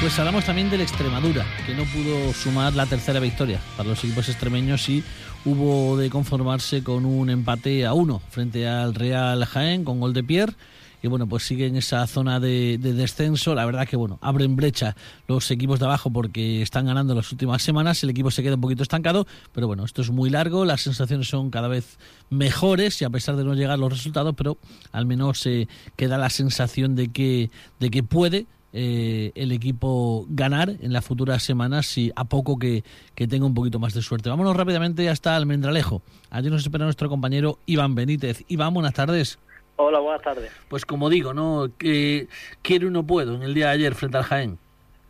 Pues 0.00 0.18
hablamos 0.18 0.46
también 0.46 0.70
del 0.70 0.80
Extremadura, 0.80 1.44
que 1.66 1.74
no 1.74 1.84
pudo 1.84 2.32
sumar 2.32 2.72
la 2.72 2.86
tercera 2.86 3.20
victoria 3.20 3.60
para 3.76 3.90
los 3.90 4.02
equipos 4.02 4.30
extremeños 4.30 4.88
y 4.88 5.04
hubo 5.44 5.98
de 5.98 6.08
conformarse 6.08 6.82
con 6.82 7.04
un 7.04 7.28
empate 7.28 7.84
a 7.84 7.92
uno 7.92 8.22
frente 8.30 8.66
al 8.66 8.94
Real 8.94 9.44
Jaén 9.44 9.84
con 9.84 10.00
gol 10.00 10.14
de 10.14 10.24
Pierre. 10.24 10.54
Y 11.02 11.08
bueno, 11.08 11.26
pues 11.26 11.42
sigue 11.42 11.66
en 11.66 11.76
esa 11.76 12.06
zona 12.06 12.40
de, 12.40 12.78
descenso. 12.78 13.54
La 13.54 13.66
verdad 13.66 13.86
que 13.86 13.96
bueno, 13.96 14.18
abren 14.22 14.56
brecha 14.56 14.96
los 15.28 15.50
equipos 15.50 15.78
de 15.78 15.84
abajo 15.84 16.10
porque 16.10 16.62
están 16.62 16.86
ganando 16.86 17.14
las 17.14 17.30
últimas 17.30 17.62
semanas. 17.62 18.02
El 18.02 18.08
equipo 18.08 18.30
se 18.30 18.42
queda 18.42 18.54
un 18.54 18.60
poquito 18.62 18.82
estancado, 18.82 19.26
pero 19.52 19.66
bueno, 19.66 19.84
esto 19.84 20.00
es 20.00 20.10
muy 20.10 20.30
largo. 20.30 20.64
Las 20.64 20.80
sensaciones 20.80 21.28
son 21.28 21.50
cada 21.50 21.68
vez 21.68 21.98
mejores 22.30 23.02
y 23.02 23.04
a 23.04 23.10
pesar 23.10 23.36
de 23.36 23.44
no 23.44 23.52
llegar 23.52 23.78
los 23.78 23.92
resultados, 23.92 24.34
pero 24.34 24.56
al 24.92 25.04
menos 25.04 25.40
se 25.40 25.68
queda 25.96 26.16
la 26.16 26.30
sensación 26.30 26.96
de 26.96 27.08
que, 27.08 27.50
de 27.80 27.90
que 27.90 28.02
puede 28.02 28.46
eh, 28.72 29.32
el 29.34 29.50
equipo 29.52 30.26
ganar 30.28 30.70
en 30.70 30.92
las 30.92 31.04
futuras 31.04 31.42
semanas 31.42 31.86
si 31.86 32.12
a 32.14 32.24
poco 32.24 32.58
que, 32.58 32.84
tenga 33.14 33.44
un 33.44 33.54
poquito 33.54 33.78
más 33.78 33.94
de 33.94 34.02
suerte. 34.02 34.28
Vámonos 34.28 34.56
rápidamente 34.56 35.08
hasta 35.08 35.36
Almendralejo. 35.36 36.02
Allí 36.30 36.50
nos 36.50 36.62
espera 36.62 36.84
nuestro 36.84 37.08
compañero 37.08 37.58
Iván 37.66 37.94
Benítez. 37.94 38.44
Iván, 38.48 38.72
buenas 38.74 38.94
tardes. 38.94 39.38
Hola, 39.76 39.98
buenas 39.98 40.22
tardes. 40.22 40.52
Pues 40.68 40.84
como 40.84 41.08
digo, 41.08 41.34
¿no? 41.34 41.70
Que 41.78 42.28
quiero 42.62 42.88
y 42.88 42.90
no 42.90 43.06
puedo 43.06 43.34
en 43.34 43.42
el 43.42 43.54
día 43.54 43.66
de 43.66 43.72
ayer 43.72 43.94
frente 43.94 44.18
al 44.18 44.24
Jaén. 44.24 44.58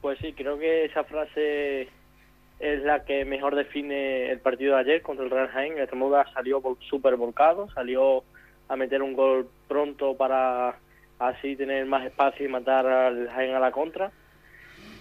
Pues 0.00 0.18
sí, 0.20 0.32
creo 0.32 0.58
que 0.58 0.86
esa 0.86 1.04
frase 1.04 1.88
es 2.60 2.82
la 2.82 3.04
que 3.04 3.24
mejor 3.24 3.56
define 3.56 4.30
el 4.30 4.38
partido 4.38 4.74
de 4.74 4.80
ayer 4.80 5.02
contra 5.02 5.24
el 5.24 5.30
Real 5.30 5.48
Jaén. 5.48 5.72
El 5.72 5.80
Extremadura 5.80 6.24
salió 6.32 6.62
súper 6.88 7.16
volcado, 7.16 7.68
salió 7.70 8.22
a 8.68 8.76
meter 8.76 9.02
un 9.02 9.14
gol 9.14 9.48
pronto 9.66 10.16
para 10.16 10.78
así 11.20 11.54
tener 11.54 11.86
más 11.86 12.04
espacio 12.04 12.44
y 12.44 12.48
matar 12.48 12.86
al 12.86 13.28
Jaén 13.28 13.54
a 13.54 13.60
la 13.60 13.70
contra, 13.70 14.10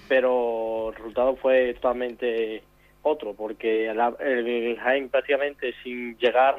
pero 0.07 0.89
el 0.89 0.95
resultado 0.95 1.35
fue 1.37 1.73
totalmente 1.73 2.61
otro, 3.01 3.33
porque 3.33 3.89
el, 3.89 4.77
Jaén 4.77 5.09
prácticamente 5.09 5.73
sin 5.81 6.17
llegar 6.17 6.55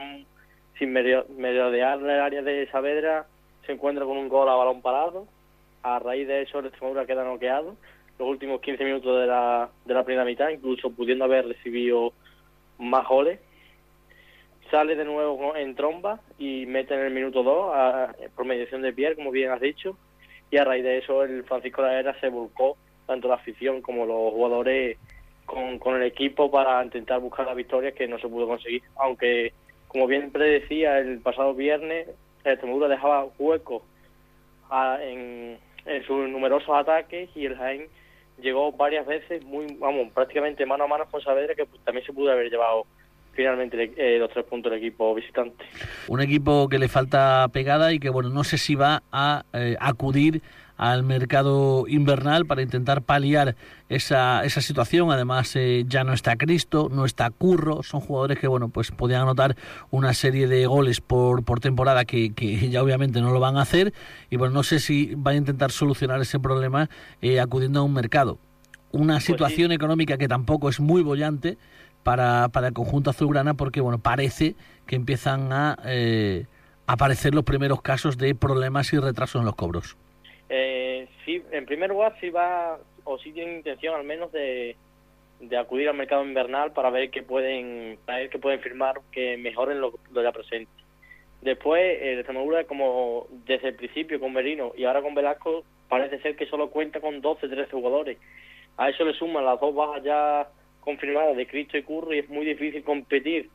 sin 0.79 0.93
merodear 0.93 2.01
el 2.01 2.11
área 2.11 2.43
de 2.43 2.67
Saavedra, 2.73 3.27
se 3.67 3.73
encuentra 3.73 4.07
con 4.07 4.17
un 4.17 4.31
gol 4.31 4.49
a 4.49 4.55
balón 4.55 4.81
parado. 4.81 5.27
A 5.83 5.99
raíz 5.99 6.27
de 6.27 6.43
eso, 6.43 6.59
el 6.59 6.67
Extremadura 6.67 7.07
queda 7.07 7.23
noqueado 7.23 7.77
los 8.21 8.29
últimos 8.29 8.61
15 8.61 8.85
minutos 8.85 9.19
de 9.19 9.27
la, 9.27 9.71
de 9.87 9.95
la 9.95 10.05
primera 10.05 10.25
mitad, 10.25 10.51
incluso 10.51 10.91
pudiendo 10.91 11.25
haber 11.25 11.49
recibido 11.49 12.13
más 12.79 13.07
goles. 13.09 13.41
Sale 14.71 14.95
de 14.95 15.05
nuevo 15.05 15.57
en 15.57 15.75
tromba 15.75 16.21
y 16.39 16.65
mete 16.67 16.95
en 16.95 17.01
el 17.01 17.13
minuto 17.13 17.43
2 17.43 18.15
por 18.37 18.45
mediación 18.45 18.83
de 18.83 18.93
Pierre, 18.93 19.17
como 19.17 19.33
bien 19.33 19.51
has 19.51 19.61
dicho. 19.61 19.97
Y 20.51 20.59
a 20.59 20.65
raíz 20.65 20.85
de 20.85 20.99
eso, 20.99 21.25
el 21.25 21.45
Francisco 21.45 21.85
Herrera 21.85 22.19
se 22.21 22.29
volcó, 22.29 22.77
tanto 23.07 23.29
la 23.29 23.35
afición 23.35 23.83
como 23.83 24.07
los 24.07 24.33
jugadores, 24.33 24.97
con, 25.45 25.97
el 25.97 26.03
equipo 26.05 26.51
para 26.51 26.85
intentar 26.85 27.21
buscar 27.21 27.47
la 27.47 27.55
victoria 27.55 27.93
que 27.93 28.07
no 28.07 28.19
se 28.21 28.29
pudo 28.29 28.47
conseguir. 28.47 28.83
Aunque, 28.97 29.53
como 29.89 30.07
bien 30.07 30.31
predecía 30.31 30.99
el 30.99 31.21
pasado 31.21 31.55
viernes, 31.55 32.09
Extremadura 32.45 32.89
dejaba 32.89 33.27
hueco 33.39 33.83
en, 35.01 35.59
sus 36.07 36.29
numerosos 36.29 36.71
ataques 36.71 37.29
y 37.35 37.47
el 37.47 37.57
Jaén 37.57 37.89
llegó 38.41 38.71
varias 38.73 39.07
veces, 39.07 39.45
muy 39.45 39.67
vamos, 39.79 40.13
prácticamente 40.13 40.65
mano 40.65 40.85
a 40.85 40.87
mano 40.87 41.07
con 41.11 41.21
Saavedra, 41.21 41.57
que 41.57 41.67
también 41.85 42.07
se 42.07 42.13
pudo 42.13 42.31
haber 42.31 42.49
llevado 42.51 42.87
finalmente 43.41 43.93
eh, 43.97 44.19
los 44.19 44.31
tres 44.31 44.45
puntos 44.45 44.71
del 44.71 44.81
equipo 44.81 45.15
visitante. 45.15 45.65
Un 46.09 46.21
equipo 46.21 46.69
que 46.69 46.79
le 46.79 46.89
falta 46.89 47.49
pegada 47.51 47.91
y 47.95 47.99
que, 47.99 48.11
bueno, 48.11 48.29
no 48.29 48.45
sé 48.45 48.59
si 48.59 48.75
va 48.75 49.03
a 49.11 49.45
eh, 49.55 49.77
acudir 49.81 50.43
al 50.77 51.03
mercado 51.05 51.87
invernal 51.89 52.45
para 52.45 52.61
intentar 52.61 53.01
paliar 53.01 53.57
esa, 53.89 54.45
esa 54.45 54.61
situación. 54.61 55.11
Además, 55.11 55.57
eh, 55.57 55.85
ya 55.87 56.05
no 56.05 56.13
está 56.13 56.37
Cristo, 56.37 56.91
no 56.93 57.07
está 57.07 57.31
Curro, 57.31 57.83
son 57.83 58.01
jugadores 58.01 58.39
que, 58.39 58.47
bueno, 58.47 58.69
pues 58.69 58.91
podían 58.91 59.23
anotar 59.23 59.57
una 59.91 60.13
serie 60.13 60.47
de 60.47 60.67
goles 60.67 61.01
por, 61.01 61.43
por 61.43 61.61
temporada 61.61 62.05
que, 62.05 62.35
que 62.35 62.69
ya 62.69 62.83
obviamente 62.83 63.23
no 63.23 63.31
lo 63.31 63.41
van 63.41 63.57
a 63.57 63.63
hacer. 63.63 63.95
Y 64.29 64.37
bueno, 64.37 64.53
no 64.53 64.63
sé 64.63 64.81
si 64.81 65.15
van 65.17 65.35
a 65.35 65.39
intentar 65.39 65.71
solucionar 65.71 66.21
ese 66.21 66.39
problema 66.39 66.91
eh, 67.23 67.41
acudiendo 67.41 67.81
a 67.81 67.83
un 67.85 67.95
mercado. 67.95 68.39
Una 68.93 69.15
pues 69.15 69.25
situación 69.25 69.73
económica 69.73 70.19
que 70.19 70.29
tampoco 70.29 70.69
es 70.69 70.81
muy 70.81 71.03
bollante 71.03 71.57
para, 72.03 72.49
para 72.49 72.69
el 72.69 72.73
conjunto 72.73 73.11
azulgrana 73.11 73.55
porque, 73.55 73.81
bueno, 73.81 73.99
parece 73.99 74.55
que 74.87 74.97
empiezan 74.97 75.53
a 75.53 75.79
eh, 75.87 76.47
aparecer 76.87 77.35
los 77.35 77.45
primeros 77.45 77.83
casos 77.83 78.19
de 78.19 78.35
problemas 78.35 78.93
y 78.93 78.99
retrasos 78.99 79.41
en 79.41 79.47
los 79.47 79.55
cobros. 79.55 79.97
Eh, 80.49 81.09
sí, 81.25 81.43
en 81.53 81.67
primer 81.67 81.91
lugar, 81.91 82.17
sí 82.21 82.31
va, 82.31 82.79
o 83.05 83.19
sí 83.19 83.33
tienen 83.33 83.59
intención 83.59 83.95
al 83.95 84.05
menos 84.05 84.33
de, 84.33 84.77
de 85.41 85.57
acudir 85.57 85.89
al 85.89 85.97
mercado 85.97 86.25
invernal 86.25 86.73
para 86.73 86.91
ver 86.91 87.11
qué 87.11 87.23
pueden, 87.23 87.99
para 88.05 88.19
ver 88.19 88.31
qué 88.31 88.39
pueden 88.39 88.61
firmar 88.61 89.01
que 89.13 89.37
mejoren 89.37 89.81
lo, 89.81 89.95
de 90.11 90.23
la 90.23 90.33
presente. 90.33 90.71
Después, 91.41 91.99
el 92.03 92.19
Extremadura, 92.19 92.65
como 92.65 93.27
desde 93.47 93.69
el 93.69 93.75
principio 93.75 94.21
con 94.21 94.33
Merino 94.33 94.73
y 94.77 94.85
ahora 94.85 95.01
con 95.01 95.15
Velasco, 95.15 95.65
parece 95.89 96.21
ser 96.21 96.37
que 96.37 96.47
solo 96.47 96.71
cuenta 96.71 97.01
con 97.01 97.21
12, 97.21 97.49
13 97.49 97.71
jugadores. 97.73 98.19
A 98.77 98.91
eso 98.91 99.05
le 99.05 99.15
suman 99.15 99.45
las 99.47 99.59
dos 99.59 99.75
bajas 99.75 100.03
ya 100.05 100.49
confirmadas 100.81 101.37
de 101.37 101.47
Cristo 101.47 101.77
y 101.77 101.83
Curry 101.83 102.17
y 102.17 102.21
es 102.21 102.29
muy 102.29 102.45
difícil 102.45 102.83
competir 102.83 103.49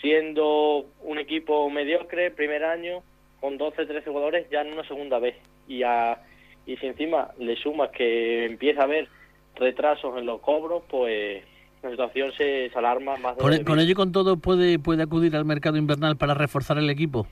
siendo 0.00 0.86
un 1.02 1.18
equipo 1.18 1.70
mediocre, 1.70 2.30
primer 2.30 2.64
año, 2.64 3.02
con 3.40 3.56
12, 3.56 3.86
13 3.86 4.10
jugadores 4.10 4.50
ya 4.50 4.62
en 4.62 4.72
una 4.72 4.86
segunda 4.86 5.18
vez. 5.18 5.36
Y 5.68 5.82
a 5.84 6.18
y 6.66 6.76
si 6.76 6.86
encima 6.86 7.30
le 7.38 7.56
sumas 7.56 7.90
que 7.90 8.44
empieza 8.44 8.82
a 8.82 8.84
haber 8.84 9.08
retrasos 9.56 10.16
en 10.18 10.26
los 10.26 10.40
cobros, 10.40 10.82
pues 10.88 11.42
la 11.82 11.90
situación 11.90 12.32
se, 12.36 12.70
alarma 12.74 13.16
más. 13.16 13.36
¿Con, 13.36 13.52
e, 13.52 13.64
¿Con, 13.64 13.80
ello 13.80 13.90
y 13.90 13.94
con 13.94 14.12
todo 14.12 14.36
puede, 14.36 14.78
puede 14.78 15.02
acudir 15.02 15.34
al 15.34 15.44
mercado 15.44 15.76
invernal 15.76 16.16
para 16.16 16.34
reforzar 16.34 16.78
el 16.78 16.88
equipo? 16.88 17.26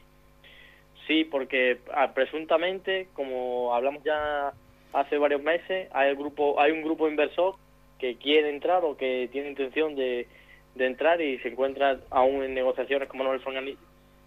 Sí, 1.07 1.25
porque 1.25 1.79
ah, 1.95 2.13
presuntamente, 2.15 3.09
como 3.15 3.75
hablamos 3.75 4.03
ya 4.05 4.53
hace 4.93 5.19
varios 5.19 5.43
meses, 5.43 5.89
hay, 5.93 6.11
el 6.11 6.17
grupo, 6.17 6.61
hay 6.61 6.73
un 6.73 6.83
grupo 6.83 7.09
inversor 7.09 7.55
que 8.01 8.17
quiere 8.17 8.51
entrar 8.51 8.85
o 8.85 8.97
que 8.97 9.29
tiene 9.31 9.51
intención 9.51 9.95
de, 9.95 10.27
de 10.75 10.87
entrar 10.87 11.21
y 11.21 11.39
se 11.39 11.49
encuentra 11.49 12.01
aún 12.11 12.43
en 12.43 12.55
negociaciones 12.55 13.09
con 13.09 13.19
Manuel 13.19 13.41
Fangali. 13.41 13.77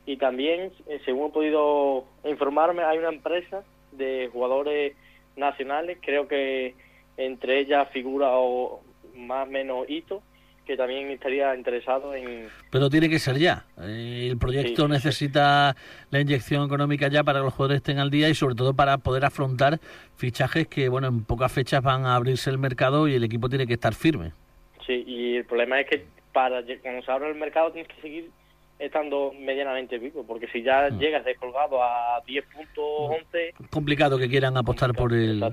Y 0.05 0.17
también, 0.17 0.71
eh, 0.87 0.99
según 1.05 1.29
he 1.29 1.33
podido 1.33 2.05
informarme, 2.23 2.83
hay 2.83 2.97
una 2.97 3.09
empresa 3.09 3.63
de 3.91 4.29
jugadores 4.31 4.95
nacionales, 5.35 5.97
creo 6.01 6.27
que 6.27 6.75
entre 7.17 7.59
ellas 7.59 7.89
figura 7.89 8.29
o 8.31 8.81
más 9.15 9.47
o 9.47 9.51
menos 9.51 9.89
Hito, 9.89 10.21
que 10.65 10.77
también 10.77 11.09
estaría 11.09 11.55
interesado 11.55 12.13
en... 12.13 12.47
Pero 12.71 12.89
tiene 12.89 13.09
que 13.09 13.19
ser 13.19 13.37
ya. 13.37 13.65
El 13.77 14.37
proyecto 14.37 14.87
necesita 14.87 15.75
la 16.09 16.21
inyección 16.21 16.65
económica 16.65 17.07
ya 17.07 17.23
para 17.23 17.39
que 17.39 17.45
los 17.45 17.53
jugadores 17.53 17.77
estén 17.77 17.99
al 17.99 18.09
día 18.09 18.29
y 18.29 18.35
sobre 18.35 18.55
todo 18.55 18.73
para 18.73 18.97
poder 18.97 19.25
afrontar 19.25 19.79
fichajes 20.15 20.67
que, 20.67 20.89
bueno, 20.89 21.07
en 21.07 21.25
pocas 21.25 21.51
fechas 21.51 21.83
van 21.83 22.05
a 22.05 22.15
abrirse 22.15 22.49
el 22.49 22.57
mercado 22.57 23.07
y 23.07 23.15
el 23.15 23.23
equipo 23.23 23.49
tiene 23.49 23.67
que 23.67 23.73
estar 23.73 23.93
firme. 23.93 24.31
Sí, 24.85 25.03
y 25.05 25.35
el 25.37 25.45
problema 25.45 25.79
es 25.79 25.87
que 25.87 26.05
para 26.31 26.63
cuando 26.81 27.03
se 27.03 27.11
abra 27.11 27.29
el 27.29 27.35
mercado 27.35 27.71
tienes 27.71 27.87
que 27.93 28.01
seguir 28.01 28.31
estando 28.79 29.31
medianamente 29.39 29.97
vivo, 29.97 30.25
porque 30.25 30.47
si 30.47 30.61
ya 30.61 30.89
mm. 30.89 30.99
llegas 30.99 31.23
descolgado 31.25 31.81
a 31.81 32.21
10 32.25 32.45
puntos 32.45 32.83
11... 33.33 33.53
Complicado 33.69 34.17
que 34.17 34.27
quieran 34.27 34.57
apostar 34.57 34.93
por 34.93 35.13
el, 35.13 35.43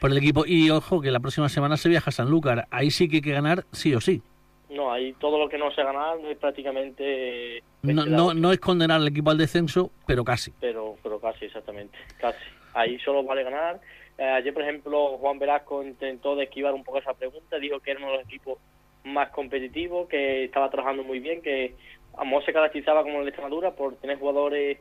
por 0.00 0.10
el 0.10 0.18
equipo. 0.18 0.44
Y 0.46 0.70
ojo, 0.70 1.00
que 1.00 1.10
la 1.10 1.20
próxima 1.20 1.48
semana 1.48 1.76
se 1.76 1.88
viaja 1.88 2.10
a 2.10 2.12
Sanlúcar. 2.12 2.66
Ahí 2.70 2.90
sí 2.90 3.08
que 3.08 3.16
hay 3.16 3.22
que 3.22 3.32
ganar 3.32 3.64
sí 3.72 3.94
o 3.94 4.00
sí. 4.00 4.22
No, 4.70 4.92
ahí 4.92 5.14
todo 5.14 5.38
lo 5.38 5.48
que 5.48 5.58
no 5.58 5.70
se 5.72 5.82
gana 5.82 6.14
es 6.28 6.36
prácticamente... 6.36 7.62
No, 7.82 8.04
no, 8.04 8.34
no 8.34 8.52
es 8.52 8.60
condenar 8.60 9.00
al 9.00 9.08
equipo 9.08 9.30
al 9.30 9.38
descenso, 9.38 9.90
pero 10.06 10.24
casi. 10.24 10.52
Pero, 10.60 10.96
pero 11.02 11.18
casi, 11.20 11.46
exactamente. 11.46 11.96
Casi. 12.18 12.38
Ahí 12.74 12.98
solo 12.98 13.22
vale 13.22 13.44
ganar. 13.44 13.80
Eh, 14.18 14.24
ayer, 14.24 14.52
por 14.52 14.62
ejemplo, 14.62 15.16
Juan 15.18 15.38
Velasco 15.38 15.82
intentó 15.82 16.36
de 16.36 16.44
esquivar 16.44 16.74
un 16.74 16.84
poco 16.84 16.98
esa 16.98 17.14
pregunta. 17.14 17.58
Dijo 17.58 17.80
que 17.80 17.92
era 17.92 18.00
uno 18.00 18.10
de 18.10 18.18
los 18.18 18.26
equipos 18.26 18.58
más 19.04 19.30
competitivos, 19.30 20.08
que 20.08 20.44
estaba 20.44 20.70
trabajando 20.70 21.02
muy 21.02 21.20
bien, 21.20 21.40
que 21.40 21.74
Amos 22.18 22.44
se 22.44 22.52
caracterizaba 22.52 23.04
como 23.04 23.20
la 23.20 23.28
Extremadura 23.28 23.70
por 23.70 23.94
tener 23.96 24.18
jugadores 24.18 24.78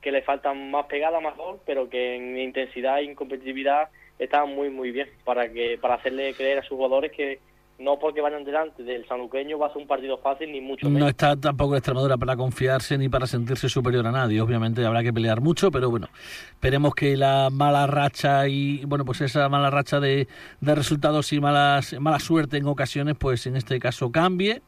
que 0.00 0.12
le 0.12 0.22
faltan 0.22 0.70
más 0.70 0.86
pegada, 0.86 1.20
más 1.20 1.36
gol, 1.36 1.58
pero 1.66 1.88
que 1.88 2.14
en 2.14 2.38
intensidad 2.38 3.00
y 3.00 3.06
en 3.06 3.16
competitividad 3.16 3.88
estaban 4.20 4.54
muy 4.54 4.70
muy 4.70 4.92
bien 4.92 5.08
para 5.24 5.52
que 5.52 5.78
para 5.78 5.94
hacerle 5.94 6.32
creer 6.34 6.60
a 6.60 6.62
sus 6.62 6.76
jugadores 6.76 7.10
que 7.10 7.40
no 7.78 7.98
porque 7.98 8.20
vayan 8.20 8.44
delante 8.44 8.82
del 8.82 9.06
sanuqueño 9.06 9.58
va 9.58 9.66
a 9.66 9.72
ser 9.72 9.82
un 9.82 9.88
partido 9.88 10.18
fácil 10.18 10.50
ni 10.50 10.60
mucho 10.60 10.86
menos. 10.86 11.00
No 11.00 11.08
está 11.08 11.36
tampoco 11.36 11.76
Extremadura 11.76 12.16
para 12.16 12.36
confiarse 12.36 12.96
ni 12.96 13.08
para 13.08 13.26
sentirse 13.26 13.68
superior 13.68 14.06
a 14.06 14.12
nadie. 14.12 14.40
Obviamente 14.40 14.84
habrá 14.84 15.02
que 15.02 15.12
pelear 15.12 15.40
mucho, 15.40 15.70
pero 15.70 15.90
bueno, 15.90 16.08
esperemos 16.50 16.94
que 16.94 17.16
la 17.16 17.48
mala 17.52 17.86
racha 17.86 18.48
y 18.48 18.84
bueno, 18.86 19.04
pues 19.04 19.20
esa 19.20 19.48
mala 19.48 19.70
racha 19.70 20.00
de, 20.00 20.26
de 20.60 20.74
resultados 20.74 21.32
y 21.32 21.40
malas 21.40 21.94
mala 22.00 22.18
suerte 22.18 22.56
en 22.56 22.66
ocasiones, 22.66 23.16
pues 23.18 23.46
en 23.46 23.56
este 23.56 23.78
caso 23.78 24.10
cambie 24.10 24.62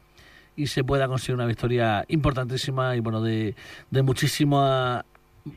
y 0.55 0.67
se 0.67 0.85
pueda 0.85 1.07
conseguir 1.09 1.37
una 1.37 1.47
victoria 1.47 2.05
importantísima 2.09 2.97
y 2.97 3.00
bueno 3.00 3.23
de, 3.23 3.55
de 3.91 4.03
muchísima 4.03 5.05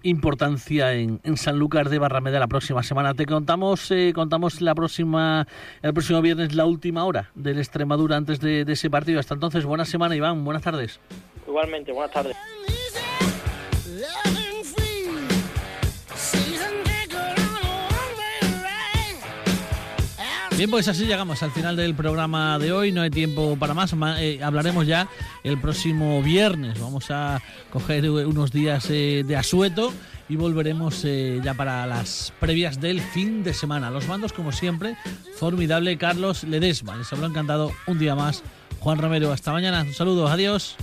importancia 0.04 0.94
en, 0.94 1.20
en 1.24 1.38
Sanlúcar 1.38 1.90
de 1.90 2.00
Barrameda 2.00 2.40
la 2.40 2.48
próxima 2.48 2.84
semana. 2.84 3.14
Te 3.14 3.26
contamos 3.26 3.92
eh, 3.92 4.12
contamos 4.14 4.62
la 4.62 4.76
próxima 4.76 5.48
el 5.82 5.94
próximo 5.94 6.22
viernes 6.22 6.56
la 6.56 6.66
última 6.66 7.04
hora 7.06 7.32
del 7.36 7.58
Extremadura 7.58 8.18
antes 8.18 8.40
de, 8.40 8.66
de 8.66 8.74
ese 8.74 8.90
partido. 8.90 9.20
Hasta 9.20 9.34
entonces, 9.34 9.66
buena 9.66 9.86
semana 9.86 10.16
Iván, 10.16 10.44
buenas 10.46 10.64
tardes. 10.64 11.00
Igualmente, 11.48 11.92
buenas 11.92 12.12
tardes. 12.12 12.38
Bien, 20.62 20.70
pues 20.70 20.88
así 20.88 21.08
llegamos 21.08 21.42
al 21.42 21.50
final 21.50 21.76
del 21.76 21.96
programa 21.96 22.60
de 22.60 22.72
hoy. 22.72 22.92
No 22.92 23.02
hay 23.02 23.10
tiempo 23.10 23.58
para 23.58 23.74
más. 23.74 23.96
Eh, 24.20 24.42
hablaremos 24.44 24.86
ya 24.86 25.10
el 25.44 25.60
próximo 25.60 26.22
viernes. 26.22 26.80
Vamos 26.80 27.10
a 27.10 27.42
coger 27.72 28.08
unos 28.08 28.52
días 28.52 28.86
eh, 28.92 29.24
de 29.26 29.36
asueto 29.36 29.92
y 30.30 30.36
volveremos 30.36 31.04
eh, 31.04 31.42
ya 31.44 31.56
para 31.56 31.88
las 31.88 32.32
previas 32.40 32.80
del 32.80 33.02
fin 33.02 33.44
de 33.44 33.56
semana. 33.56 33.90
Los 33.90 34.08
mandos, 34.08 34.34
como 34.34 34.52
siempre, 34.52 34.96
formidable 35.36 35.98
Carlos 35.98 36.44
Ledesma. 36.44 36.96
Les 36.96 37.12
habrá 37.12 37.26
encantado 37.26 37.72
un 37.88 37.98
día 37.98 38.14
más. 38.14 38.44
Juan 38.82 39.00
Romero, 39.00 39.32
hasta 39.32 39.52
mañana. 39.52 39.82
Un 39.82 39.96
saludo, 39.96 40.28
adiós. 40.28 40.78